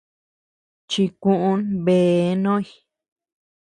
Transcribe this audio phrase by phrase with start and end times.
[0.89, 2.65] Chikuún bee noy.